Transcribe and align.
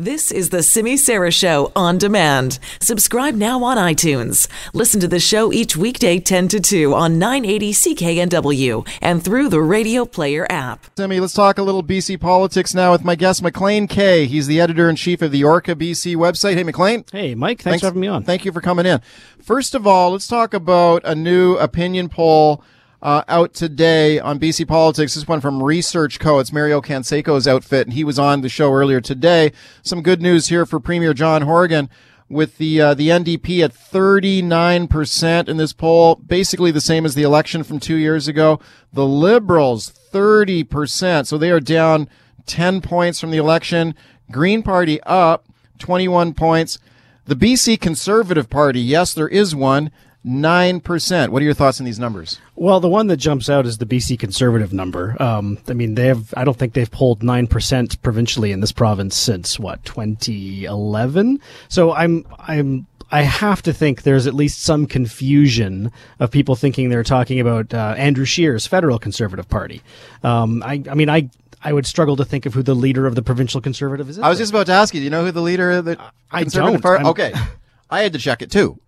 This 0.00 0.30
is 0.30 0.50
the 0.50 0.62
Simi 0.62 0.96
Sara 0.96 1.32
Show 1.32 1.72
on 1.74 1.98
demand. 1.98 2.60
Subscribe 2.80 3.34
now 3.34 3.64
on 3.64 3.76
iTunes. 3.76 4.46
Listen 4.72 5.00
to 5.00 5.08
the 5.08 5.18
show 5.18 5.52
each 5.52 5.76
weekday 5.76 6.20
10 6.20 6.46
to 6.46 6.60
2 6.60 6.94
on 6.94 7.18
980 7.18 7.72
CKNW 7.72 8.88
and 9.02 9.24
through 9.24 9.48
the 9.48 9.60
Radio 9.60 10.04
Player 10.04 10.46
app. 10.48 10.86
Simi, 10.96 11.18
let's 11.18 11.32
talk 11.32 11.58
a 11.58 11.64
little 11.64 11.82
BC 11.82 12.20
politics 12.20 12.76
now 12.76 12.92
with 12.92 13.02
my 13.02 13.16
guest, 13.16 13.42
McLean 13.42 13.88
Kay. 13.88 14.26
He's 14.26 14.46
the 14.46 14.60
editor 14.60 14.88
in 14.88 14.94
chief 14.94 15.20
of 15.20 15.32
the 15.32 15.42
Orca 15.42 15.74
BC 15.74 16.14
website. 16.14 16.54
Hey, 16.54 16.62
McLean. 16.62 17.04
Hey, 17.10 17.34
Mike. 17.34 17.62
Thanks, 17.62 17.64
thanks, 17.64 17.80
for 17.80 17.86
having 17.86 18.00
me 18.00 18.06
on. 18.06 18.22
Thank 18.22 18.44
you 18.44 18.52
for 18.52 18.60
coming 18.60 18.86
in. 18.86 19.00
First 19.42 19.74
of 19.74 19.84
all, 19.84 20.12
let's 20.12 20.28
talk 20.28 20.54
about 20.54 21.02
a 21.04 21.16
new 21.16 21.56
opinion 21.56 22.08
poll 22.08 22.62
uh, 23.02 23.22
out 23.28 23.54
today 23.54 24.18
on 24.18 24.38
BC 24.38 24.66
Politics. 24.66 25.14
This 25.14 25.28
one 25.28 25.40
from 25.40 25.62
Research 25.62 26.18
Co. 26.18 26.38
It's 26.38 26.52
Mario 26.52 26.80
Canseco's 26.80 27.46
outfit, 27.46 27.86
and 27.86 27.94
he 27.94 28.04
was 28.04 28.18
on 28.18 28.40
the 28.40 28.48
show 28.48 28.72
earlier 28.72 29.00
today. 29.00 29.52
Some 29.82 30.02
good 30.02 30.20
news 30.20 30.48
here 30.48 30.66
for 30.66 30.80
Premier 30.80 31.14
John 31.14 31.42
Horgan 31.42 31.88
with 32.28 32.58
the 32.58 32.80
uh, 32.80 32.94
the 32.94 33.08
NDP 33.08 33.64
at 33.64 33.74
39% 33.74 35.48
in 35.48 35.56
this 35.56 35.72
poll, 35.72 36.16
basically 36.16 36.70
the 36.70 36.80
same 36.80 37.06
as 37.06 37.14
the 37.14 37.22
election 37.22 37.62
from 37.62 37.80
two 37.80 37.96
years 37.96 38.28
ago. 38.28 38.60
The 38.92 39.06
Liberals 39.06 39.92
30%, 40.12 41.26
so 41.26 41.38
they 41.38 41.50
are 41.50 41.60
down 41.60 42.08
10 42.46 42.80
points 42.80 43.20
from 43.20 43.30
the 43.30 43.38
election. 43.38 43.94
Green 44.30 44.62
Party 44.62 45.00
up 45.02 45.46
21 45.78 46.34
points. 46.34 46.78
The 47.24 47.36
BC 47.36 47.78
Conservative 47.80 48.48
Party, 48.48 48.80
yes, 48.80 49.12
there 49.12 49.28
is 49.28 49.54
one, 49.54 49.90
9%. 50.26 51.28
What 51.28 51.40
are 51.40 51.44
your 51.44 51.54
thoughts 51.54 51.80
on 51.80 51.86
these 51.86 51.98
numbers? 51.98 52.40
Well, 52.56 52.80
the 52.80 52.88
one 52.88 53.06
that 53.06 53.18
jumps 53.18 53.48
out 53.48 53.66
is 53.66 53.78
the 53.78 53.86
BC 53.86 54.18
conservative 54.18 54.72
number. 54.72 55.20
Um, 55.22 55.58
I 55.68 55.72
mean, 55.72 55.94
they 55.94 56.06
have, 56.06 56.34
I 56.36 56.44
don't 56.44 56.56
think 56.56 56.74
they've 56.74 56.90
polled 56.90 57.20
9% 57.20 58.02
provincially 58.02 58.52
in 58.52 58.60
this 58.60 58.72
province 58.72 59.16
since 59.16 59.58
what, 59.58 59.84
2011? 59.84 61.40
So 61.68 61.92
I'm, 61.92 62.26
I'm, 62.38 62.86
I 63.10 63.22
have 63.22 63.62
to 63.62 63.72
think 63.72 64.02
there's 64.02 64.26
at 64.26 64.34
least 64.34 64.62
some 64.62 64.86
confusion 64.86 65.90
of 66.20 66.30
people 66.30 66.56
thinking 66.56 66.88
they're 66.90 67.02
talking 67.02 67.40
about 67.40 67.72
uh, 67.72 67.94
Andrew 67.96 68.26
Scheer's 68.26 68.66
federal 68.66 68.98
conservative 68.98 69.48
party. 69.48 69.82
Um, 70.22 70.62
I, 70.62 70.82
I 70.90 70.94
mean, 70.94 71.08
I, 71.08 71.30
I 71.62 71.72
would 71.72 71.86
struggle 71.86 72.16
to 72.16 72.24
think 72.24 72.44
of 72.44 72.54
who 72.54 72.62
the 72.62 72.74
leader 72.74 73.06
of 73.06 73.14
the 73.14 73.22
provincial 73.22 73.60
conservative 73.60 74.10
is. 74.10 74.18
I 74.18 74.28
was 74.28 74.38
just 74.38 74.52
about 74.52 74.66
to 74.66 74.72
ask 74.72 74.94
you. 74.94 75.00
Do 75.00 75.04
you 75.04 75.10
know 75.10 75.24
who 75.24 75.32
the 75.32 75.42
leader 75.42 75.70
of 75.72 75.86
the 75.86 75.98
I 76.30 76.42
conservative 76.42 76.82
don't. 76.82 76.82
party? 76.82 77.04
Okay, 77.06 77.32
I 77.90 78.02
had 78.02 78.12
to 78.12 78.18
check 78.18 78.42
it 78.42 78.50
too. 78.50 78.78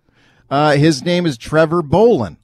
Uh, 0.51 0.75
his 0.75 1.03
name 1.03 1.25
is 1.25 1.37
Trevor 1.37 1.81
Bolin. 1.81 2.35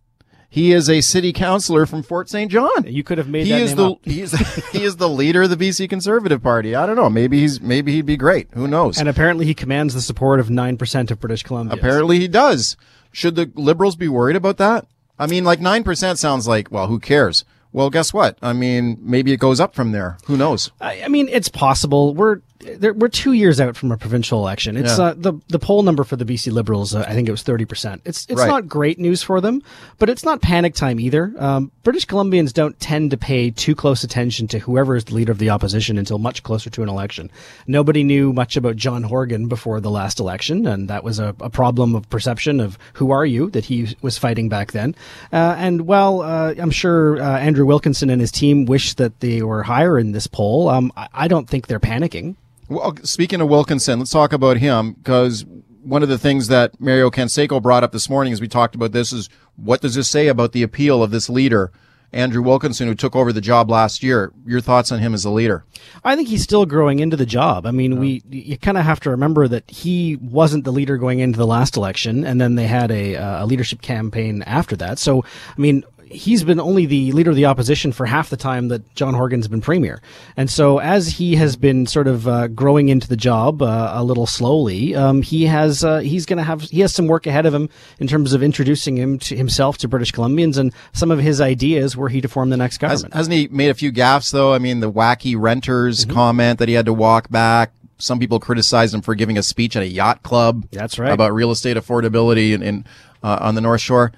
He 0.50 0.72
is 0.72 0.90
a 0.90 1.02
city 1.02 1.34
councilor 1.34 1.86
from 1.86 2.04
Fort 2.04 2.30
St. 2.30 2.50
John. 2.50 2.86
You 2.86 3.04
could 3.04 3.18
have 3.18 3.28
made 3.28 3.46
he 3.46 3.52
that 3.52 3.62
is 3.62 3.76
name 3.76 3.98
the 4.04 4.12
he 4.12 4.22
is 4.22 4.32
he 4.72 4.84
is 4.84 4.96
the 4.96 5.10
leader 5.10 5.44
of 5.44 5.50
the 5.50 5.58
BC 5.58 5.90
Conservative 5.90 6.42
Party. 6.42 6.74
I 6.74 6.86
don't 6.86 6.96
know. 6.96 7.10
Maybe 7.10 7.42
he's 7.42 7.60
maybe 7.60 7.92
he'd 7.92 8.06
be 8.06 8.16
great. 8.16 8.48
Who 8.54 8.66
knows? 8.66 8.98
And 8.98 9.10
apparently 9.10 9.46
he 9.46 9.54
commands 9.54 9.94
the 9.94 10.02
support 10.02 10.40
of 10.40 10.48
9% 10.48 11.12
of 11.12 11.20
British 11.20 11.44
Columbia. 11.44 11.78
Apparently 11.78 12.18
he 12.20 12.30
does. 12.30 12.78
Should 13.12 13.36
the 13.36 13.52
liberals 13.56 13.98
be 13.98 14.08
worried 14.08 14.38
about 14.38 14.58
that? 14.58 14.88
I 15.20 15.28
mean, 15.28 15.44
like 15.44 15.60
nine 15.60 15.84
percent 15.84 16.18
sounds 16.18 16.48
like 16.48 16.72
well, 16.72 16.88
who 16.88 17.00
cares? 17.00 17.44
Well, 17.74 17.90
guess 17.90 18.14
what? 18.14 18.38
I 18.42 18.54
mean, 18.54 18.98
maybe 19.02 19.34
it 19.34 19.40
goes 19.40 19.60
up 19.60 19.76
from 19.76 19.92
there. 19.92 20.18
Who 20.26 20.38
knows? 20.38 20.72
I, 20.80 21.04
I 21.04 21.08
mean, 21.10 21.28
it's 21.30 21.50
possible. 21.50 22.16
We're 22.16 22.42
there, 22.78 22.94
we're 22.94 23.08
two 23.08 23.34
years 23.34 23.60
out 23.60 23.76
from 23.76 23.92
a 23.92 23.98
provincial 23.98 24.40
election. 24.40 24.78
It's 24.78 24.98
Yeah. 24.98 25.06
uh, 25.06 25.14
the 25.18 25.34
the 25.48 25.60
poll 25.60 25.84
number 25.84 26.04
for 26.04 26.16
the 26.16 26.26
BC 26.26 26.52
Liberals. 26.52 26.94
Uh, 26.94 27.06
I 27.08 27.14
think 27.14 27.28
it 27.28 27.32
was 27.32 27.44
thirty 27.44 27.66
percent. 27.66 28.02
It's 28.06 28.26
it's 28.30 28.40
Right. 28.40 28.48
not 28.48 28.68
great 28.68 29.00
news 29.00 29.24
for 29.24 29.42
them, 29.42 29.62
but 30.00 30.10
it's 30.10 30.24
not 30.24 30.42
panic 30.42 30.76
time 30.76 31.00
either. 31.00 31.34
Um, 31.40 31.72
British 31.84 32.06
Columbians 32.06 32.52
don't 32.54 32.80
tend 32.80 33.12
to 33.12 33.18
pay 33.18 33.50
too 33.52 33.76
close 33.76 34.04
attention 34.04 34.48
to 34.50 34.60
whoever 34.60 34.96
is 34.96 35.06
the 35.06 35.16
leader 35.16 35.32
of 35.32 35.38
the 35.38 35.50
opposition 35.50 35.98
until 35.98 36.20
much 36.20 36.44
closer 36.44 36.70
to 36.70 36.84
an 36.84 36.90
election. 36.90 37.32
Nobody 37.68 38.04
knew 38.04 38.34
much 38.34 38.58
about 38.58 38.76
John 38.76 39.04
Horgan 39.04 39.48
before 39.48 39.80
the 39.80 39.92
last 39.92 40.20
election, 40.20 40.66
and 40.68 40.90
that 40.90 41.04
was 41.04 41.20
a, 41.20 41.36
a 41.40 41.50
problem 41.50 41.96
of 41.96 42.10
perception 42.10 42.60
of 42.60 42.78
who 42.94 43.12
are 43.12 43.26
you 43.26 43.50
that 43.52 43.66
he 43.66 43.96
was 44.02 44.18
fighting 44.18 44.50
back 44.50 44.72
then. 44.72 44.96
Uh, 45.32 45.56
and 45.58 45.82
while 45.88 46.22
uh, 46.22 46.54
I'm 46.58 46.72
sure 46.72 47.22
uh, 47.22 47.40
Andrew 47.40 47.66
Wilkinson 47.66 48.10
and 48.10 48.20
his 48.22 48.32
team 48.32 48.66
wish 48.66 48.94
that 48.96 49.20
they 49.20 49.42
were 49.42 49.64
higher 49.64 49.98
in 49.98 50.12
this 50.12 50.28
poll, 50.28 50.70
um, 50.70 50.92
I, 50.98 51.08
I 51.14 51.28
don't 51.28 51.48
think 51.50 51.68
they're 51.68 51.80
panicking. 51.80 52.36
Well, 52.70 52.96
speaking 53.04 53.40
of 53.40 53.48
Wilkinson, 53.48 54.00
let's 54.00 54.12
talk 54.12 54.34
about 54.34 54.58
him 54.58 54.94
because 54.94 55.46
one 55.84 56.04
of 56.04 56.10
the 56.10 56.18
things 56.18 56.50
that 56.50 56.80
Mario 56.82 57.10
Canseco 57.10 57.62
brought 57.62 57.84
up 57.84 57.94
this 57.94 58.10
morning 58.10 58.34
as 58.34 58.42
we 58.42 58.48
talked 58.50 58.76
about 58.76 58.92
this 58.92 59.14
is 59.14 59.30
what 59.56 59.82
does 59.82 59.96
this 59.96 60.10
say 60.10 60.28
about 60.28 60.52
the 60.52 60.64
appeal 60.64 61.02
of 61.02 61.12
this 61.12 61.30
leader, 61.30 61.72
Andrew 62.12 62.42
Wilkinson, 62.42 62.88
who 62.88 62.94
took 62.94 63.16
over 63.16 63.32
the 63.32 63.40
job 63.40 63.70
last 63.70 64.04
year? 64.04 64.34
Your 64.46 64.60
thoughts 64.60 64.92
on 64.92 65.00
him 65.00 65.14
as 65.14 65.24
a 65.24 65.30
leader? 65.30 65.64
I 66.04 66.18
think 66.18 66.28
he's 66.28 66.44
still 66.44 66.66
growing 66.66 67.00
into 67.00 67.16
the 67.16 67.26
job. 67.26 67.66
I 67.66 67.72
mean, 67.72 68.00
we 68.00 68.22
you 68.30 68.58
kind 68.58 68.78
of 68.78 68.84
have 68.84 69.00
to 69.02 69.10
remember 69.10 69.48
that 69.48 69.70
he 69.72 70.18
wasn't 70.18 70.66
the 70.66 70.72
leader 70.72 70.98
going 70.98 71.20
into 71.20 71.38
the 71.38 71.48
last 71.48 71.78
election, 71.78 72.26
and 72.26 72.40
then 72.42 72.56
they 72.56 72.68
had 72.68 72.92
a, 72.92 73.16
uh, 73.16 73.44
a 73.44 73.46
leadership 73.46 73.82
campaign 73.82 74.44
after 74.44 74.76
that. 74.76 75.00
So, 75.00 75.24
I 75.24 75.62
mean, 75.62 75.86
he's 76.10 76.44
been 76.44 76.60
only 76.60 76.86
the 76.86 77.12
leader 77.12 77.30
of 77.30 77.36
the 77.36 77.46
opposition 77.46 77.92
for 77.92 78.06
half 78.06 78.30
the 78.30 78.38
time 78.38 78.68
that 78.70 78.94
John 78.96 79.14
Horgan's 79.14 79.48
been 79.48 79.62
premier. 79.62 80.02
And 80.36 80.50
so, 80.50 80.80
as 80.80 81.08
he 81.10 81.36
has 81.36 81.56
been 81.56 81.86
sort 81.86 82.08
of 82.08 82.28
uh, 82.28 82.48
growing 82.48 82.90
into 82.90 83.08
the 83.08 83.18
job 83.18 83.62
uh, 83.62 83.92
a 83.94 84.04
little 84.04 84.26
slowly, 84.28 84.96
um, 84.96 85.22
he 85.22 85.46
has 85.46 85.84
uh, 85.84 86.00
he's 86.00 86.26
going 86.26 86.38
to 86.38 86.44
have 86.44 86.62
he 86.62 86.82
has 86.82 86.94
some 86.94 87.08
work 87.08 87.28
ahead 87.28 87.46
of 87.46 87.54
him 87.54 87.70
in 88.00 88.08
terms 88.08 88.34
of 88.34 88.42
introducing 88.44 88.98
him 88.98 89.20
to 89.20 89.36
himself 89.36 89.78
to 89.80 89.88
British 89.88 90.12
Columbians 90.12 90.58
and 90.58 90.74
some 90.94 91.12
of 91.12 91.20
his 91.20 91.40
ideas 91.42 91.96
were 91.98 92.10
he 92.10 92.22
to 92.22 92.28
form 92.28 92.50
the 92.50 92.58
next 92.58 92.82
Has, 92.82 93.02
government. 93.04 93.14
hasn't 93.14 93.34
he 93.34 93.48
made 93.50 93.70
a 93.70 93.74
few 93.74 93.92
gaffes 93.92 94.32
though? 94.32 94.54
I 94.54 94.60
mean, 94.60 94.80
the 94.80 94.92
wacky 94.92 95.36
renters 95.40 96.06
Mm-hmm. 96.06 96.14
comment 96.14 96.60
that 96.60 96.68
he 96.68 96.74
had 96.76 96.86
to 96.86 96.94
walk 96.94 97.30
back. 97.30 97.72
Some 97.98 98.20
people 98.20 98.40
criticized 98.40 98.94
him 98.94 99.02
for 99.02 99.16
giving 99.16 99.38
a 99.38 99.44
speech 99.44 99.76
at 99.76 99.82
a 99.84 99.88
yacht 99.88 100.22
club. 100.22 100.68
That's 100.72 101.00
right. 101.00 101.12
About 101.12 101.34
real 101.34 101.50
estate 101.52 101.78
affordability 101.78 102.52
in, 102.54 102.62
in 102.62 102.86
uh, 103.24 103.40
on 103.42 103.56
the 103.56 103.62
North 103.62 103.82
Shore. 103.82 104.12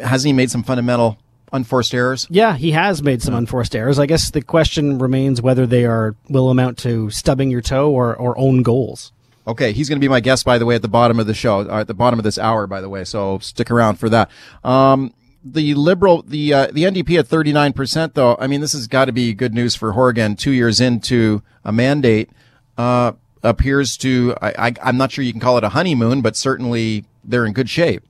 Hasn't 0.00 0.28
he 0.28 0.32
made 0.32 0.50
some 0.50 0.62
fundamental 0.62 1.18
unforced 1.52 1.94
errors? 1.94 2.26
Yeah, 2.30 2.56
he 2.56 2.72
has 2.72 3.02
made 3.02 3.22
some 3.22 3.34
unforced 3.34 3.76
errors. 3.76 3.98
I 3.98 4.06
guess 4.06 4.30
the 4.30 4.42
question 4.42 4.98
remains 4.98 5.42
whether 5.42 5.66
they 5.66 5.84
are 5.84 6.16
will 6.28 6.50
amount 6.50 6.78
to 6.78 7.10
stubbing 7.10 7.50
your 7.50 7.60
toe 7.60 7.90
or, 7.90 8.16
or 8.16 8.36
own 8.38 8.62
goals. 8.62 9.12
Okay, 9.46 9.72
he's 9.72 9.88
going 9.88 9.98
to 9.98 10.04
be 10.04 10.08
my 10.08 10.20
guest, 10.20 10.44
by 10.44 10.56
the 10.58 10.64
way, 10.64 10.76
at 10.76 10.82
the 10.82 10.88
bottom 10.88 11.18
of 11.18 11.26
the 11.26 11.34
show, 11.34 11.68
uh, 11.68 11.80
at 11.80 11.88
the 11.88 11.94
bottom 11.94 12.18
of 12.18 12.24
this 12.24 12.38
hour, 12.38 12.66
by 12.66 12.80
the 12.80 12.88
way. 12.88 13.04
So 13.04 13.38
stick 13.40 13.70
around 13.70 13.96
for 13.96 14.08
that. 14.08 14.30
Um, 14.62 15.12
the 15.44 15.74
liberal, 15.74 16.22
the 16.22 16.54
uh, 16.54 16.66
the 16.68 16.84
NDP 16.84 17.18
at 17.18 17.26
thirty 17.26 17.52
nine 17.52 17.72
percent, 17.72 18.14
though. 18.14 18.36
I 18.38 18.46
mean, 18.46 18.60
this 18.60 18.72
has 18.72 18.86
got 18.86 19.06
to 19.06 19.12
be 19.12 19.34
good 19.34 19.52
news 19.52 19.74
for 19.74 19.92
Horgan. 19.92 20.36
Two 20.36 20.52
years 20.52 20.80
into 20.80 21.42
a 21.64 21.72
mandate, 21.72 22.30
uh, 22.78 23.12
appears 23.42 23.96
to. 23.98 24.36
I, 24.40 24.68
I, 24.68 24.74
I'm 24.82 24.96
not 24.96 25.10
sure 25.10 25.24
you 25.24 25.32
can 25.32 25.40
call 25.40 25.58
it 25.58 25.64
a 25.64 25.70
honeymoon, 25.70 26.20
but 26.20 26.36
certainly 26.36 27.04
they're 27.24 27.44
in 27.44 27.52
good 27.52 27.68
shape. 27.68 28.04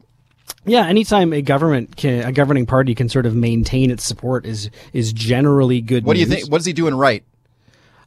Yeah, 0.65 0.87
anytime 0.87 1.33
a 1.33 1.43
government 1.43 1.97
can, 1.97 2.25
a 2.25 2.33
governing 2.33 2.67
party 2.67 2.95
can 2.95 3.09
sort 3.09 3.27
of 3.27 3.35
maintain 3.35 3.91
its 3.91 4.05
support 4.05 4.47
is 4.47 4.71
is 4.93 5.13
generally 5.13 5.81
good. 5.81 6.05
What 6.05 6.15
do 6.15 6.21
you 6.21 6.27
think? 6.27 6.51
What 6.51 6.61
is 6.61 6.67
he 6.67 6.73
doing 6.73 6.95
right? 6.95 7.25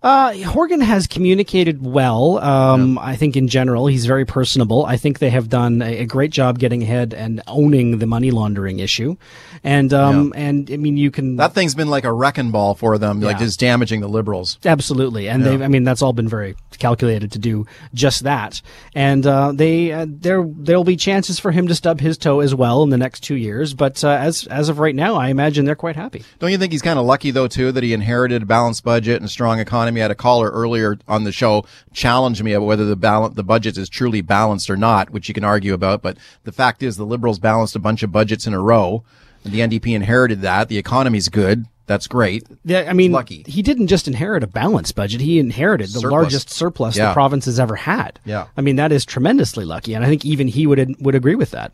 Uh, 0.05 0.33
Horgan 0.43 0.81
has 0.81 1.07
communicated 1.07 1.83
well. 1.83 2.37
Um, 2.37 2.99
I 2.99 3.15
think 3.15 3.35
in 3.35 3.47
general 3.47 3.87
he's 3.87 4.05
very 4.05 4.23
personable. 4.23 4.85
I 4.85 4.97
think 4.97 5.17
they 5.17 5.31
have 5.31 5.49
done 5.49 5.81
a, 5.81 6.01
a 6.01 6.05
great 6.05 6.29
job 6.29 6.59
getting 6.59 6.83
ahead 6.83 7.11
and 7.15 7.41
owning 7.47 7.97
the 7.97 8.05
money 8.05 8.29
laundering 8.29 8.77
issue. 8.77 9.15
And 9.63 9.91
um, 9.93 10.31
and 10.35 10.69
I 10.71 10.77
mean 10.77 10.95
you 10.95 11.09
can 11.09 11.37
That 11.37 11.53
thing's 11.53 11.73
been 11.73 11.89
like 11.89 12.03
a 12.03 12.13
wrecking 12.13 12.51
ball 12.51 12.75
for 12.75 12.99
them, 12.99 13.19
like 13.19 13.37
Yeah. 13.39 13.45
just 13.45 13.59
damaging 13.59 14.01
the 14.01 14.07
liberals. 14.07 14.59
Absolutely, 14.63 15.27
and 15.27 15.43
they 15.43 15.63
I 15.65 15.67
mean 15.69 15.83
that's 15.83 16.03
all 16.03 16.13
been 16.13 16.29
very 16.29 16.55
calculated 16.77 17.31
to 17.31 17.39
do 17.39 17.65
just 17.95 18.25
that. 18.25 18.61
And 18.93 19.25
uh, 19.25 19.53
they 19.55 19.91
uh, 19.91 20.05
there 20.07 20.45
there'll 20.47 20.83
be 20.83 20.97
chances 20.97 21.39
for 21.39 21.49
him 21.51 21.67
to 21.67 21.73
stub 21.73 21.99
his 21.99 22.15
toe 22.19 22.41
as 22.41 22.53
well 22.53 22.83
in 22.83 22.91
the 22.91 22.97
next 22.99 23.21
two 23.21 23.37
years. 23.37 23.73
But 23.73 24.03
uh, 24.03 24.09
as 24.09 24.45
as 24.51 24.69
of 24.69 24.77
right 24.77 24.93
now, 24.93 25.15
I 25.15 25.29
imagine 25.29 25.65
they're 25.65 25.73
quite 25.73 25.95
happy. 25.95 26.23
Don't 26.37 26.51
you 26.51 26.59
think 26.59 26.73
he's 26.73 26.83
kind 26.83 26.99
of 26.99 27.05
lucky 27.05 27.31
though 27.31 27.47
too 27.47 27.71
that 27.71 27.81
he 27.81 27.91
inherited 27.91 28.43
a 28.43 28.45
balanced 28.45 28.83
budget 28.83 29.15
and 29.15 29.25
a 29.25 29.29
strong 29.29 29.59
economy? 29.59 29.94
I 30.01 30.03
had 30.03 30.11
a 30.11 30.15
caller 30.15 30.49
earlier 30.49 30.97
on 31.07 31.23
the 31.23 31.31
show 31.31 31.65
challenge 31.93 32.41
me 32.43 32.53
about 32.53 32.65
whether 32.65 32.85
the 32.85 32.95
balance 32.95 33.35
the 33.35 33.43
budget 33.43 33.77
is 33.77 33.89
truly 33.89 34.21
balanced 34.21 34.69
or 34.69 34.77
not, 34.77 35.09
which 35.11 35.27
you 35.27 35.33
can 35.33 35.43
argue 35.43 35.73
about. 35.73 36.01
But 36.01 36.17
the 36.43 36.51
fact 36.51 36.83
is, 36.83 36.97
the 36.97 37.05
Liberals 37.05 37.39
balanced 37.39 37.75
a 37.75 37.79
bunch 37.79 38.03
of 38.03 38.11
budgets 38.11 38.47
in 38.47 38.53
a 38.53 38.59
row, 38.61 39.03
and 39.43 39.53
the 39.53 39.59
NDP 39.59 39.95
inherited 39.95 40.41
that. 40.41 40.67
The 40.69 40.77
economy's 40.77 41.29
good. 41.29 41.65
That's 41.87 42.07
great. 42.07 42.47
Yeah, 42.63 42.85
I 42.89 42.93
mean, 42.93 43.11
Lucky. 43.11 43.43
he 43.47 43.61
didn't 43.61 43.87
just 43.87 44.07
inherit 44.07 44.41
a 44.43 44.47
balanced 44.47 44.95
budget; 44.95 45.21
he 45.21 45.37
inherited 45.37 45.87
the 45.89 45.99
Surplus. 45.99 46.11
largest 46.11 46.49
surplus 46.49 46.97
Yeah. 46.97 47.09
the 47.09 47.13
province 47.13 47.45
has 47.45 47.59
ever 47.59 47.75
had. 47.75 48.19
Yeah. 48.25 48.47
I 48.57 48.61
mean 48.61 48.75
that 48.77 48.91
is 48.91 49.05
tremendously 49.05 49.65
lucky, 49.65 49.93
and 49.93 50.03
I 50.03 50.07
think 50.07 50.25
even 50.25 50.47
he 50.47 50.65
would 50.65 50.95
would 50.99 51.13
agree 51.13 51.35
with 51.35 51.51
that. 51.51 51.71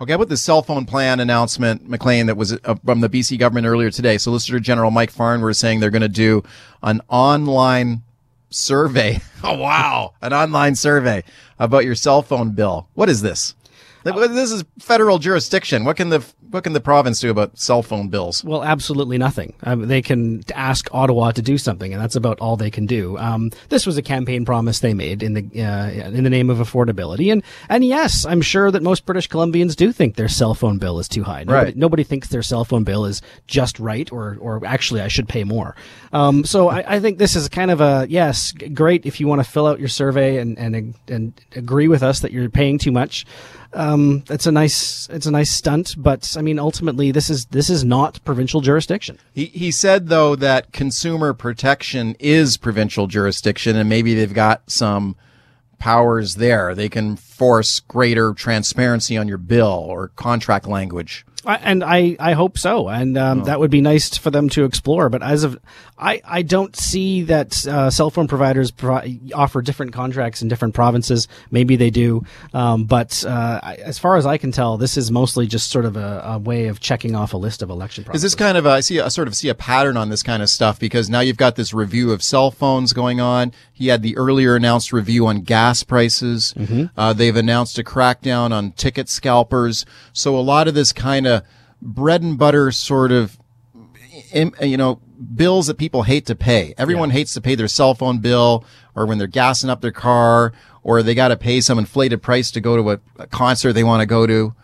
Okay, 0.00 0.14
about 0.14 0.30
the 0.30 0.36
cell 0.38 0.62
phone 0.62 0.86
plan 0.86 1.20
announcement, 1.20 1.86
McLean, 1.86 2.24
that 2.24 2.36
was 2.36 2.58
uh, 2.64 2.74
from 2.86 3.00
the 3.00 3.08
BC 3.10 3.38
government 3.38 3.66
earlier 3.66 3.90
today. 3.90 4.16
Solicitor 4.16 4.58
General 4.58 4.90
Mike 4.90 5.10
Farnworth 5.10 5.58
saying 5.58 5.80
they're 5.80 5.90
going 5.90 6.00
to 6.00 6.08
do 6.08 6.42
an 6.82 7.02
online 7.08 8.02
survey. 8.48 9.20
Oh, 9.42 9.56
wow. 9.56 10.12
An 10.20 10.34
online 10.34 10.74
survey 10.74 11.24
about 11.58 11.86
your 11.86 11.94
cell 11.94 12.20
phone 12.20 12.50
bill. 12.50 12.88
What 12.92 13.08
is 13.08 13.22
this? 13.22 13.54
This 14.02 14.50
is 14.50 14.64
federal 14.78 15.18
jurisdiction. 15.18 15.84
What 15.84 15.96
can 15.96 16.08
the 16.08 16.24
what 16.50 16.64
can 16.64 16.72
the 16.72 16.80
province 16.80 17.20
do 17.20 17.30
about 17.30 17.58
cell 17.58 17.82
phone 17.82 18.08
bills? 18.08 18.42
Well, 18.42 18.64
absolutely 18.64 19.18
nothing. 19.18 19.54
Um, 19.62 19.86
they 19.86 20.02
can 20.02 20.42
ask 20.54 20.88
Ottawa 20.92 21.30
to 21.32 21.42
do 21.42 21.56
something, 21.58 21.92
and 21.92 22.02
that's 22.02 22.16
about 22.16 22.40
all 22.40 22.56
they 22.56 22.70
can 22.72 22.86
do. 22.86 23.16
Um, 23.18 23.50
this 23.68 23.86
was 23.86 23.96
a 23.98 24.02
campaign 24.02 24.44
promise 24.44 24.80
they 24.80 24.94
made 24.94 25.22
in 25.22 25.34
the 25.34 25.62
uh, 25.62 25.90
in 26.08 26.24
the 26.24 26.30
name 26.30 26.50
of 26.50 26.58
affordability, 26.58 27.30
and 27.30 27.42
and 27.68 27.84
yes, 27.84 28.24
I'm 28.24 28.40
sure 28.42 28.70
that 28.70 28.82
most 28.82 29.06
British 29.06 29.28
Columbians 29.28 29.76
do 29.76 29.92
think 29.92 30.16
their 30.16 30.28
cell 30.28 30.54
phone 30.54 30.78
bill 30.78 30.98
is 30.98 31.06
too 31.08 31.22
high. 31.22 31.44
Nobody, 31.44 31.64
Right. 31.66 31.76
nobody 31.76 32.02
thinks 32.02 32.28
their 32.28 32.42
cell 32.42 32.64
phone 32.64 32.84
bill 32.84 33.04
is 33.04 33.22
just 33.46 33.78
right, 33.78 34.10
or 34.10 34.36
or 34.40 34.64
actually 34.66 35.02
I 35.02 35.08
should 35.08 35.28
pay 35.28 35.44
more. 35.44 35.76
Um, 36.12 36.44
so 36.44 36.68
I, 36.68 36.96
I 36.96 37.00
think 37.00 37.18
this 37.18 37.36
is 37.36 37.48
kind 37.48 37.70
of 37.70 37.80
a 37.80 38.06
yes, 38.08 38.52
great 38.74 39.06
if 39.06 39.20
you 39.20 39.28
want 39.28 39.44
to 39.44 39.48
fill 39.48 39.66
out 39.66 39.78
your 39.78 39.88
survey 39.88 40.38
and 40.38 40.58
and 40.58 40.94
and 41.08 41.32
agree 41.54 41.86
with 41.86 42.02
us 42.02 42.20
that 42.20 42.32
you're 42.32 42.48
paying 42.48 42.78
too 42.78 42.90
much. 42.92 43.24
Um, 43.72 44.24
it's 44.28 44.46
a 44.46 44.52
nice 44.52 45.08
it's 45.10 45.26
a 45.26 45.30
nice 45.30 45.50
stunt, 45.50 45.94
but 45.96 46.34
I 46.36 46.42
mean 46.42 46.58
ultimately 46.58 47.12
this 47.12 47.30
is 47.30 47.46
this 47.46 47.70
is 47.70 47.84
not 47.84 48.22
provincial 48.24 48.60
jurisdiction. 48.60 49.18
He 49.32 49.46
he 49.46 49.70
said 49.70 50.08
though 50.08 50.34
that 50.36 50.72
consumer 50.72 51.32
protection 51.32 52.16
is 52.18 52.56
provincial 52.56 53.06
jurisdiction, 53.06 53.76
and 53.76 53.88
maybe 53.88 54.14
they've 54.14 54.34
got 54.34 54.68
some 54.70 55.16
powers 55.78 56.36
there. 56.36 56.74
They 56.74 56.88
can 56.88 57.16
force 57.16 57.80
greater 57.80 58.34
transparency 58.34 59.16
on 59.16 59.26
your 59.26 59.38
bill 59.38 59.86
or 59.88 60.08
contract 60.08 60.66
language. 60.66 61.24
And 61.46 61.82
I, 61.82 62.16
I 62.20 62.32
hope 62.34 62.58
so, 62.58 62.88
and 62.88 63.16
um, 63.16 63.44
that 63.44 63.58
would 63.60 63.70
be 63.70 63.80
nice 63.80 64.16
for 64.18 64.30
them 64.30 64.50
to 64.50 64.64
explore. 64.64 65.08
But 65.08 65.22
as 65.22 65.42
of, 65.42 65.58
I, 65.98 66.20
I 66.24 66.42
don't 66.42 66.76
see 66.76 67.22
that 67.22 67.66
uh, 67.66 67.88
cell 67.88 68.10
phone 68.10 68.28
providers 68.28 68.70
pro- 68.70 69.00
offer 69.34 69.62
different 69.62 69.94
contracts 69.94 70.42
in 70.42 70.48
different 70.48 70.74
provinces. 70.74 71.28
Maybe 71.50 71.76
they 71.76 71.88
do, 71.88 72.24
um, 72.52 72.84
but 72.84 73.24
uh, 73.24 73.58
I- 73.62 73.76
as 73.76 73.98
far 73.98 74.16
as 74.16 74.26
I 74.26 74.36
can 74.36 74.52
tell, 74.52 74.76
this 74.76 74.98
is 74.98 75.10
mostly 75.10 75.46
just 75.46 75.70
sort 75.70 75.86
of 75.86 75.96
a, 75.96 76.22
a 76.26 76.38
way 76.38 76.66
of 76.66 76.78
checking 76.80 77.14
off 77.16 77.32
a 77.32 77.38
list 77.38 77.62
of 77.62 77.70
election. 77.70 78.04
Is 78.12 78.20
this 78.22 78.34
kind 78.34 78.58
of 78.58 78.66
a, 78.66 78.70
I 78.70 78.80
see 78.80 78.98
a 78.98 79.08
sort 79.08 79.26
of 79.26 79.34
see 79.34 79.48
a 79.48 79.54
pattern 79.54 79.96
on 79.96 80.10
this 80.10 80.22
kind 80.22 80.42
of 80.42 80.50
stuff 80.50 80.78
because 80.78 81.08
now 81.08 81.20
you've 81.20 81.38
got 81.38 81.56
this 81.56 81.72
review 81.72 82.12
of 82.12 82.22
cell 82.22 82.50
phones 82.50 82.92
going 82.92 83.18
on. 83.20 83.52
He 83.72 83.86
had 83.88 84.02
the 84.02 84.14
earlier 84.18 84.56
announced 84.56 84.92
review 84.92 85.26
on 85.26 85.40
gas 85.40 85.84
prices. 85.84 86.52
Uh, 86.98 87.14
they've 87.14 87.34
announced 87.36 87.78
a 87.78 87.82
crackdown 87.82 88.52
on 88.52 88.72
ticket 88.72 89.08
scalpers. 89.08 89.86
So 90.12 90.36
a 90.36 90.40
lot 90.42 90.68
of 90.68 90.74
this 90.74 90.92
kind 90.92 91.26
of 91.26 91.29
bread 91.82 92.22
and 92.22 92.38
butter 92.38 92.70
sort 92.70 93.12
of 93.12 93.38
you 94.62 94.76
know, 94.76 95.00
bills 95.34 95.66
that 95.66 95.78
people 95.78 96.02
hate 96.02 96.26
to 96.26 96.34
pay. 96.34 96.74
Everyone 96.78 97.10
hates 97.10 97.34
to 97.34 97.40
pay 97.40 97.54
their 97.54 97.68
cell 97.68 97.94
phone 97.94 98.18
bill 98.18 98.64
or 98.94 99.06
when 99.06 99.18
they're 99.18 99.26
gassing 99.26 99.70
up 99.70 99.80
their 99.80 99.92
car 99.92 100.52
or 100.82 101.02
they 101.02 101.14
got 101.14 101.28
to 101.28 101.36
pay 101.36 101.60
some 101.60 101.78
inflated 101.78 102.22
price 102.22 102.50
to 102.52 102.60
go 102.60 102.76
to 102.76 102.90
a, 102.92 103.00
a 103.18 103.26
concert 103.26 103.72
they 103.72 103.84
want 103.84 104.00
to 104.00 104.06
go 104.06 104.26
to. 104.26 104.54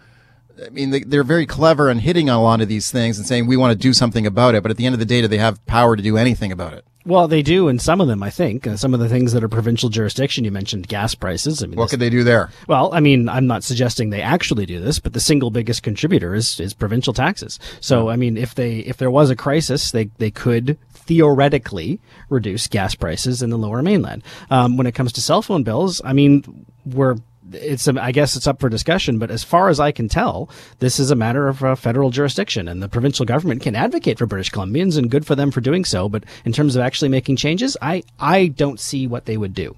I 0.65 0.71
mean, 0.71 0.91
they, 0.91 1.01
they're 1.01 1.23
very 1.23 1.45
clever 1.45 1.91
in 1.91 1.99
hitting 1.99 2.31
on 2.31 2.39
a 2.39 2.43
lot 2.43 2.61
of 2.61 2.69
these 2.69 2.91
things 2.91 3.19
and 3.19 3.27
saying 3.27 3.47
we 3.47 3.59
want 3.59 3.73
to 3.73 3.79
do 3.79 3.93
something 3.93 4.27
about 4.27 4.55
it. 4.55 4.63
But 4.63 4.71
at 4.71 4.79
the 4.79 4.87
end 4.87 4.95
of 4.95 4.99
the 4.99 5.05
day, 5.05 5.21
do 5.21 5.29
they 5.29 5.39
have 5.39 5.65
power 5.67 5.97
to 5.97 6.03
do 6.03 6.17
anything 6.17 6.51
about 6.51 6.73
it? 6.73 6.85
Well, 7.07 7.29
they 7.29 7.43
do, 7.43 7.69
and 7.69 7.81
some 7.81 8.01
of 8.01 8.09
them, 8.09 8.21
I 8.21 8.31
think, 8.31 8.67
uh, 8.67 8.77
some 8.77 8.93
of 8.93 8.99
the 8.99 9.09
things 9.09 9.33
that 9.33 9.45
are 9.45 9.49
provincial 9.49 9.89
jurisdiction. 9.89 10.45
You 10.45 10.51
mentioned 10.51 10.89
gas 10.89 11.15
prices. 11.15 11.63
I 11.63 11.67
mean, 11.67 11.79
What 11.79 11.89
could 11.91 12.01
they 12.01 12.11
do 12.11 12.25
there? 12.25 12.51
Well, 12.67 12.93
I 12.93 12.99
mean, 12.99 13.29
I'm 13.29 13.47
not 13.47 13.63
suggesting 13.63 14.11
they 14.11 14.23
actually 14.23 14.67
do 14.67 14.81
this, 14.81 14.99
but 14.99 15.13
the 15.13 15.21
single 15.21 15.51
biggest 15.51 15.85
contributor 15.85 16.35
is, 16.35 16.59
is 16.59 16.75
provincial 16.75 17.13
taxes. 17.13 17.61
So, 17.81 18.09
I 18.09 18.17
mean, 18.17 18.37
if 18.37 18.57
they 18.57 18.79
if 18.79 18.97
there 18.97 19.11
was 19.11 19.31
a 19.31 19.37
crisis, 19.37 19.93
they 19.93 20.07
they 20.19 20.33
could 20.33 20.79
theoretically 20.93 22.01
reduce 22.29 22.67
gas 22.67 22.97
prices 22.97 23.41
in 23.41 23.51
the 23.51 23.59
Lower 23.59 23.83
Mainland. 23.83 24.25
Um, 24.51 24.77
when 24.77 24.89
it 24.89 24.97
comes 24.97 25.13
to 25.13 25.23
cell 25.23 25.43
phone 25.43 25.63
bills, 25.63 26.03
I 26.05 26.13
mean, 26.13 26.67
we're 26.85 27.17
it's 27.53 27.89
I 27.89 28.13
guess 28.13 28.37
it's 28.37 28.47
up 28.47 28.61
for 28.61 28.69
discussion, 28.69 29.19
but 29.19 29.31
as 29.31 29.45
far 29.45 29.69
as 29.69 29.81
I 29.81 29.93
can 29.93 30.09
tell, 30.09 30.51
this 30.79 30.99
is 30.99 31.11
a 31.11 31.17
matter 31.17 31.49
of 31.49 31.63
uh, 31.63 31.75
federal 31.75 32.11
jurisdiction, 32.11 32.69
and 32.69 32.83
the 32.83 32.89
provincial 32.89 33.27
government 33.27 33.63
can 33.63 33.75
advocate 33.75 34.19
for 34.19 34.27
British 34.27 34.51
Columbians, 34.51 34.97
and 34.97 35.11
good 35.11 35.27
for 35.27 35.35
them 35.35 35.51
for 35.51 35.61
doing 35.61 35.85
so. 35.85 36.09
But 36.09 36.25
in 36.45 36.53
terms 36.53 36.77
of 36.77 36.83
actually 36.83 37.09
making 37.09 37.37
changes, 37.37 37.77
I 37.81 38.03
I 38.19 38.49
don't 38.49 38.81
see 38.81 39.07
what 39.07 39.27
they 39.27 39.37
would 39.37 39.55
do. 39.55 39.77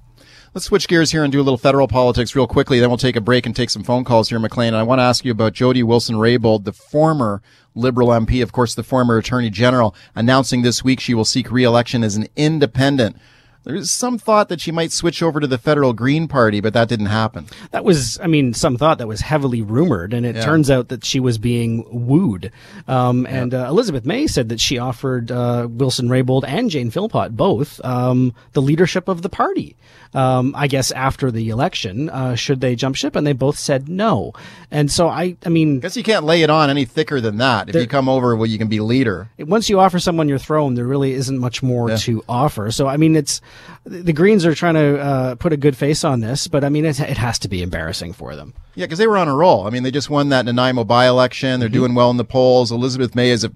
Let's 0.54 0.64
switch 0.64 0.88
gears 0.88 1.12
here 1.12 1.22
and 1.22 1.30
do 1.30 1.40
a 1.40 1.44
little 1.44 1.58
federal 1.58 1.88
politics 1.88 2.34
real 2.34 2.46
quickly. 2.46 2.80
Then 2.80 2.88
we'll 2.88 2.96
take 2.96 3.16
a 3.16 3.20
break 3.20 3.44
and 3.44 3.54
take 3.54 3.68
some 3.68 3.84
phone 3.84 4.02
calls 4.02 4.30
here, 4.30 4.38
McLean. 4.38 4.68
And 4.68 4.76
I 4.76 4.82
want 4.82 4.98
to 4.98 5.04
ask 5.04 5.24
you 5.24 5.30
about 5.30 5.52
Jody 5.52 5.82
Wilson-Raybould, 5.82 6.64
the 6.64 6.72
former 6.72 7.42
Liberal 7.74 8.08
MP, 8.08 8.42
of 8.42 8.50
course, 8.50 8.74
the 8.74 8.82
former 8.82 9.18
Attorney 9.18 9.50
General, 9.50 9.94
announcing 10.14 10.62
this 10.62 10.82
week 10.82 11.00
she 11.00 11.14
will 11.14 11.26
seek 11.26 11.50
re-election 11.50 12.02
as 12.02 12.16
an 12.16 12.26
independent. 12.34 13.16
There's 13.64 13.90
some 13.90 14.18
thought 14.18 14.48
that 14.48 14.60
she 14.60 14.72
might 14.72 14.92
switch 14.92 15.22
over 15.22 15.40
to 15.40 15.46
the 15.46 15.58
federal 15.58 15.92
Green 15.92 16.26
Party, 16.28 16.60
but 16.60 16.72
that 16.72 16.88
didn't 16.88 17.06
happen. 17.06 17.46
That 17.70 17.84
was, 17.84 18.18
I 18.22 18.26
mean, 18.26 18.54
some 18.54 18.76
thought 18.76 18.98
that 18.98 19.08
was 19.08 19.20
heavily 19.20 19.60
rumored, 19.62 20.14
and 20.14 20.24
it 20.24 20.36
Yeah. 20.36 20.42
turns 20.44 20.70
out 20.70 20.88
that 20.88 21.04
she 21.04 21.20
was 21.20 21.36
being 21.38 21.84
wooed. 21.90 22.50
Um, 22.86 23.26
and 23.26 23.52
uh, 23.52 23.66
Elizabeth 23.68 24.06
May 24.06 24.26
said 24.26 24.48
that 24.48 24.60
she 24.60 24.78
offered 24.78 25.30
uh, 25.30 25.66
Wilson 25.70 26.08
Raybould 26.08 26.44
and 26.46 26.70
Jane 26.70 26.90
Philpott 26.90 27.36
both 27.36 27.84
um, 27.84 28.32
the 28.52 28.62
leadership 28.62 29.08
of 29.08 29.22
the 29.22 29.28
party. 29.28 29.76
Um, 30.14 30.54
I 30.56 30.68
guess 30.68 30.90
after 30.92 31.30
the 31.30 31.50
election, 31.50 32.08
uh, 32.08 32.34
should 32.34 32.62
they 32.62 32.74
jump 32.74 32.96
ship? 32.96 33.14
And 33.14 33.26
they 33.26 33.34
both 33.34 33.58
said 33.58 33.88
no. 33.90 34.32
And 34.70 34.90
so 34.90 35.08
I, 35.08 35.36
I 35.44 35.50
mean, 35.50 35.80
guess 35.80 35.98
you 35.98 36.02
can't 36.02 36.24
lay 36.24 36.42
it 36.42 36.48
on 36.48 36.70
any 36.70 36.86
thicker 36.86 37.20
than 37.20 37.36
that. 37.38 37.68
If 37.68 37.74
you 37.74 37.86
come 37.86 38.08
over, 38.08 38.34
well, 38.34 38.46
you 38.46 38.56
can 38.56 38.68
be 38.68 38.80
leader. 38.80 39.28
once 39.38 39.68
you 39.68 39.78
offer 39.78 39.98
someone 39.98 40.26
your 40.28 40.38
throne, 40.38 40.74
there 40.76 40.86
really 40.86 41.12
isn't 41.12 41.38
much 41.38 41.62
more 41.62 41.94
to 41.98 42.24
offer. 42.26 42.70
So, 42.70 42.86
I 42.86 42.96
mean, 42.96 43.16
it's 43.16 43.42
the 43.84 44.12
Greens 44.12 44.44
are 44.44 44.54
trying 44.54 44.74
to 44.74 44.98
uh, 44.98 45.34
put 45.36 45.52
a 45.52 45.56
good 45.56 45.76
face 45.76 46.04
on 46.04 46.20
this, 46.20 46.46
but 46.46 46.64
I 46.64 46.68
mean, 46.68 46.84
it, 46.84 47.00
it 47.00 47.16
has 47.16 47.38
to 47.40 47.48
be 47.48 47.62
embarrassing 47.62 48.12
for 48.12 48.36
them. 48.36 48.54
Yeah, 48.74 48.86
because 48.86 48.98
they 48.98 49.06
were 49.06 49.18
on 49.18 49.28
a 49.28 49.34
roll. 49.34 49.66
I 49.66 49.70
mean, 49.70 49.82
they 49.82 49.90
just 49.90 50.10
won 50.10 50.28
that 50.28 50.44
Nanaimo 50.44 50.84
by-election. 50.84 51.48
Mm-hmm. 51.48 51.60
They're 51.60 51.68
doing 51.68 51.94
well 51.94 52.10
in 52.10 52.16
the 52.16 52.24
polls. 52.24 52.70
Elizabeth 52.70 53.14
May 53.14 53.30
is 53.30 53.44
a 53.44 53.52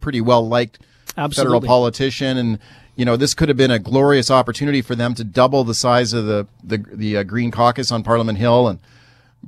pretty 0.00 0.20
well-liked 0.20 0.78
federal 1.14 1.60
politician, 1.60 2.36
and 2.36 2.58
you 2.96 3.04
know 3.04 3.16
this 3.16 3.34
could 3.34 3.48
have 3.48 3.56
been 3.56 3.70
a 3.70 3.78
glorious 3.78 4.30
opportunity 4.30 4.82
for 4.82 4.94
them 4.94 5.14
to 5.14 5.24
double 5.24 5.64
the 5.64 5.74
size 5.74 6.12
of 6.12 6.26
the 6.26 6.46
the, 6.62 6.78
the 6.92 7.16
uh, 7.18 7.22
Green 7.22 7.50
Caucus 7.50 7.90
on 7.90 8.02
Parliament 8.02 8.38
Hill 8.38 8.68
and 8.68 8.78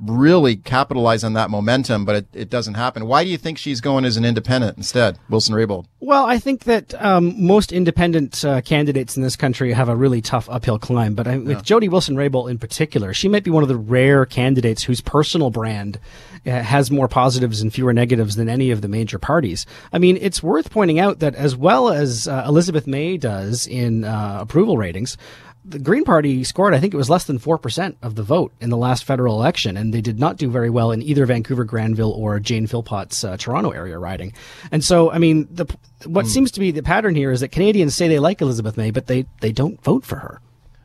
really 0.01 0.55
capitalize 0.55 1.23
on 1.23 1.33
that 1.33 1.49
momentum. 1.49 2.05
But 2.05 2.15
it, 2.15 2.27
it 2.33 2.49
doesn't 2.49 2.75
happen. 2.75 3.05
Why 3.05 3.23
do 3.23 3.29
you 3.29 3.37
think 3.37 3.57
she's 3.57 3.81
going 3.81 4.05
as 4.05 4.17
an 4.17 4.25
independent 4.25 4.77
instead, 4.77 5.19
Wilson 5.29 5.55
Raybould? 5.55 5.85
Well, 5.99 6.25
I 6.25 6.37
think 6.37 6.65
that 6.65 6.93
um, 7.01 7.33
most 7.43 7.71
independent 7.71 8.45
uh, 8.45 8.61
candidates 8.61 9.17
in 9.17 9.23
this 9.23 9.35
country 9.35 9.73
have 9.73 9.89
a 9.89 9.95
really 9.95 10.21
tough 10.21 10.49
uphill 10.49 10.77
climb. 10.77 11.15
But 11.15 11.27
I, 11.27 11.37
with 11.37 11.63
Jody 11.63 11.89
Wilson 11.89 12.15
Raybould 12.15 12.49
in 12.49 12.57
particular, 12.59 13.13
she 13.13 13.27
might 13.27 13.43
be 13.43 13.51
one 13.51 13.63
of 13.63 13.69
the 13.69 13.77
rare 13.77 14.25
candidates 14.25 14.83
whose 14.83 15.01
personal 15.01 15.49
brand 15.49 15.99
uh, 16.45 16.61
has 16.61 16.91
more 16.91 17.07
positives 17.07 17.61
and 17.61 17.73
fewer 17.73 17.91
negatives 17.91 18.35
than 18.35 18.49
any 18.49 18.69
of 18.69 18.81
the 18.81 18.87
major 18.87 19.17
parties. 19.17 19.65
I 19.91 19.97
mean, 19.97 20.17
it's 20.21 20.43
worth 20.43 20.69
pointing 20.69 20.99
out 20.99 21.19
that 21.19 21.33
as 21.33 21.55
well 21.55 21.89
as 21.89 22.27
uh, 22.27 22.43
Elizabeth 22.47 22.85
May 22.85 23.17
does 23.17 23.65
in 23.65 24.03
uh, 24.03 24.37
approval 24.41 24.77
ratings, 24.77 25.17
the 25.67 25.79
Green 25.79 26.03
Party 26.03 26.43
scored, 26.43 26.73
I 26.73 26.79
think 26.79 26.93
it 26.93 26.97
was 26.97 27.09
less 27.09 27.23
than 27.23 27.39
4% 27.39 27.95
of 28.01 28.15
the 28.15 28.23
vote 28.23 28.53
in 28.61 28.69
the 28.69 28.77
last 28.77 29.03
federal 29.03 29.35
election, 29.35 29.77
and 29.77 29.93
they 29.93 30.01
did 30.01 30.19
not 30.19 30.37
do 30.37 30.49
very 30.49 30.69
well 30.69 30.91
in 30.91 31.01
either 31.01 31.25
Vancouver, 31.25 31.63
Granville, 31.63 32.11
or 32.11 32.39
Jane 32.39 32.67
Philpott's 32.67 33.23
uh, 33.23 33.35
Toronto 33.37 33.71
area 33.71 33.97
riding. 33.97 34.33
And 34.71 34.83
so, 34.83 35.11
I 35.11 35.17
mean, 35.17 35.47
the, 35.51 35.65
what 36.05 36.27
seems 36.27 36.51
to 36.51 36.59
be 36.59 36.71
the 36.71 36.83
pattern 36.83 37.15
here 37.15 37.31
is 37.31 37.39
that 37.39 37.49
Canadians 37.49 37.95
say 37.95 38.07
they 38.07 38.19
like 38.19 38.41
Elizabeth 38.41 38.77
May, 38.77 38.91
but 38.91 39.07
they, 39.07 39.25
they 39.41 39.51
don't 39.51 39.83
vote 39.83 40.05
for 40.05 40.17
her. 40.17 40.39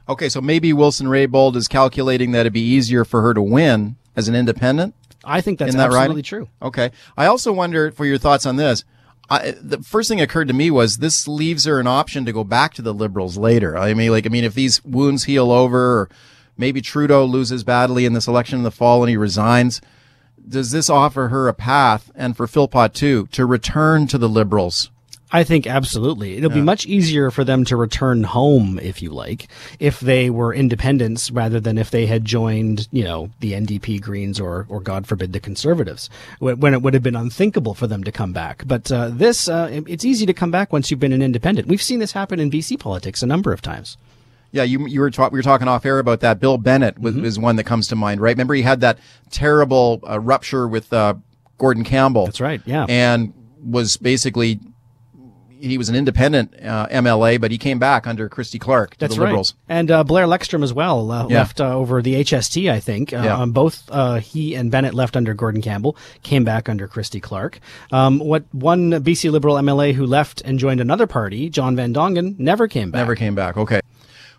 Okay, 0.09 0.29
so 0.29 0.41
maybe 0.41 0.73
Wilson 0.73 1.07
Raybould 1.07 1.57
is 1.57 1.69
calculating 1.69 2.33
that 2.33 2.41
it'd 2.41 2.53
be 2.53 2.61
easier 2.61 3.05
for 3.05 3.23
her 3.23 3.35
to 3.35 3.43
win 3.43 3.97
as 4.17 4.29
an 4.29 4.35
independent. 4.35 4.95
I 5.25 5.41
think 5.41 5.59
that's 5.59 5.75
that 5.75 5.87
absolutely 5.89 6.23
true. 6.23 6.49
Okay. 6.63 6.91
I 7.17 7.27
also 7.27 7.53
wonder 7.53 7.91
for 7.93 8.07
your 8.07 8.19
thoughts 8.19 8.47
on 8.47 8.57
this. 8.57 8.85
I, 9.31 9.53
the 9.53 9.79
first 9.79 10.09
thing 10.09 10.21
occurred 10.21 10.49
to 10.49 10.55
me 10.55 10.73
was 10.73 10.97
this 10.97 11.29
leaves 11.29 11.65
her 11.65 11.79
an 11.79 11.87
option 11.87 12.25
to 12.25 12.33
go 12.33 12.43
back 12.43 12.75
to 12.75 12.83
the 12.83 12.93
liberals 12.93 13.37
later. 13.39 13.79
I 13.79 13.95
mean, 13.95 14.11
like, 14.11 14.27
I 14.27 14.29
mean, 14.29 14.43
if 14.43 14.55
these 14.55 14.85
wounds 14.85 15.25
heal 15.25 15.53
over, 15.53 16.01
or 16.01 16.11
maybe 16.59 16.81
Trudeau 16.81 17.25
loses 17.25 17.63
badly 17.63 18.05
in 18.05 18.13
this 18.13 18.27
election 18.27 18.59
in 18.59 18.65
the 18.65 18.73
fall 18.73 19.03
and 19.03 19.09
he 19.09 19.17
resigns, 19.17 19.81
does 20.49 20.73
this 20.73 20.91
offer 20.91 21.29
her 21.29 21.47
a 21.47 21.55
path, 21.55 22.11
and 22.17 22.37
for 22.37 22.49
Philpott 22.49 22.93
too, 22.93 23.29
to 23.29 23.47
return 23.47 24.09
to 24.09 24.19
the 24.19 24.29
liberals? 24.29 24.91
I 25.33 25.45
think 25.45 25.67
absolutely. 25.67 26.37
It'll 26.37 26.51
be 26.51 26.61
much 26.61 26.87
easier 26.87 27.31
for 27.31 27.45
them 27.45 27.65
to 27.67 27.77
return 27.77 28.25
home, 28.25 28.81
if 28.81 29.01
you 29.01 29.11
like, 29.11 29.49
if 29.79 30.01
they 30.01 30.29
were 30.29 30.53
independents 30.53 31.31
rather 31.31 31.61
than 31.61 31.79
if 31.79 31.91
they 31.91 32.07
had 32.07 32.25
joined, 32.25 32.89
you 32.91 33.05
know, 33.05 33.31
the 33.39 33.53
NDP 33.53 34.01
Greens 34.01 34.41
or, 34.41 34.67
or 34.69 34.81
God 34.81 35.07
forbid, 35.07 35.33
the 35.33 35.41
Conservatives, 35.41 36.11
when 36.41 36.75
it 36.75 36.83
would 36.83 36.95
have 36.95 37.03
been 37.03 37.15
unthinkable 37.15 37.75
for 37.75 37.87
them 37.87 38.03
to 38.03 38.11
come 38.11 38.33
back. 38.33 38.65
But 38.67 38.91
uh, 38.91 39.11
this, 39.11 39.49
uh, 39.49 39.83
it's 39.87 40.05
easy 40.05 40.27
to 40.27 40.35
come 40.35 40.51
back 40.51 40.73
once 40.73 40.91
you've 40.91 41.01
been 41.01 41.13
an 41.13 41.23
independent. 41.23 41.69
We've 41.69 41.83
seen 41.83 42.01
this 42.01 42.13
happen 42.13 42.41
in 42.41 42.51
BC 42.51 42.81
politics 42.81 43.23
a 43.23 43.27
number 43.27 43.53
of 43.53 43.63
times. 43.63 43.97
Yeah, 44.53 44.65
you 44.65 44.85
you 44.89 45.01
were 45.01 45.13
talk, 45.13 45.31
we 45.31 45.39
were 45.39 45.45
talking 45.45 45.69
off 45.69 45.87
air 45.87 46.01
about 46.01 46.21
that. 46.21 46.41
Bill 46.41 46.59
Bennett 46.59 46.99
was, 46.99 47.17
is 47.17 47.39
one 47.39 47.55
that 47.55 47.65
comes 47.65 47.87
to 47.87 47.95
mind, 47.95 48.21
right? 48.21 48.31
Remember 48.31 48.55
he 48.55 48.63
had 48.63 48.81
that 48.81 48.99
terrible 49.31 50.01
uh, 50.09 50.19
rupture 50.19 50.67
with 50.67 50.93
uh, 50.93 51.15
Gordon 51.59 51.85
Campbell. 51.85 52.25
That's 52.25 52.41
right, 52.41 52.61
yeah. 52.67 52.85
and 52.89 53.33
was 53.63 53.97
basically 53.97 54.59
he 55.61 55.77
was 55.79 55.89
an 55.89 55.95
independent 55.95 56.55
uh, 56.65 56.87
MLA, 56.89 57.41
but 57.41 57.51
he 57.51 57.59
came 57.59 57.79
back 57.79 58.07
under 58.07 58.29
Christy 58.29 58.59
Clark 58.59 58.93
to 58.93 58.99
That's 59.01 59.15
the 59.15 59.21
Liberals. 59.21 59.55
right. 59.69 59.77
And 59.79 59.91
uh, 59.91 60.05
Blair 60.05 60.27
Lekstrom 60.27 60.63
as 60.63 60.73
well 60.73 61.11
uh, 61.11 61.27
Yeah. 61.29 61.39
left 61.39 61.61
uh, 61.61 61.75
over 61.75 62.01
the 62.03 62.15
HST, 62.15 62.71
I 62.71 62.81
think. 62.81 63.13
Uh, 63.13 63.23
Yeah. 63.25 63.37
um, 63.39 63.53
both 63.53 63.83
uh, 63.91 64.17
he 64.17 64.55
and 64.55 64.71
Bennett 64.71 64.95
left 64.95 65.17
under 65.17 65.35
Gordon 65.35 65.63
Campbell, 65.63 65.97
came 66.23 66.45
back 66.45 66.69
under 66.69 66.89
Christy 66.89 67.21
Clark. 67.21 67.61
Um, 67.93 68.19
what 68.19 68.45
one 68.53 68.91
BC 68.91 69.31
Liberal 69.31 69.57
MLA 69.57 69.93
who 69.95 70.07
left 70.07 70.41
and 70.43 70.59
joined 70.59 70.81
another 70.81 71.07
party, 71.07 71.51
John 71.51 71.77
Van 71.77 71.93
Dongen, 71.95 72.39
never 72.39 72.67
came 72.67 72.91
back. 72.91 72.99
Never 73.01 73.15
came 73.15 73.35
back. 73.35 73.57
Okay. 73.57 73.81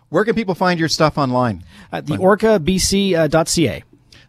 Where 0.08 0.24
can 0.24 0.34
people 0.34 0.54
find 0.54 0.78
your 0.78 0.88
stuff 0.90 1.16
online? 1.16 1.64
At 1.90 2.06
the 2.06 2.18
orcabc.ca. 2.18 3.84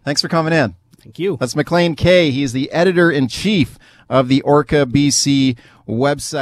Thanks 0.05 0.21
for 0.21 0.27
coming 0.27 0.53
in. 0.53 0.75
Thank 1.01 1.19
you. 1.19 1.37
That's 1.39 1.55
McLean 1.55 1.95
Kay. 1.95 2.31
He's 2.31 2.53
the 2.53 2.71
editor 2.71 3.11
in 3.11 3.27
chief 3.27 3.77
of 4.09 4.27
the 4.29 4.41
Orca 4.43 4.85
BC 4.85 5.57
website. 5.87 6.41